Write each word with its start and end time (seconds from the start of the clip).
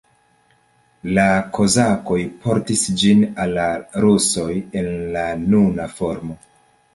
La 1.17 1.25
kozakoj 1.57 2.17
portis 2.45 2.85
ĝin 3.03 3.21
al 3.45 3.53
la 3.59 3.67
rusoj 4.07 4.47
en 4.83 4.91
la 5.19 5.27
nuna 5.45 5.89
formo. 6.01 6.41